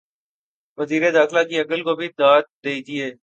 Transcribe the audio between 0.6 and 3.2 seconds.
وزیر داخلہ کی عقل کو بھی داد دیجئے۔